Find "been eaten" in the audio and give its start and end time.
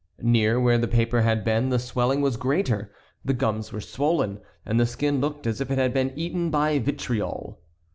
5.93-6.49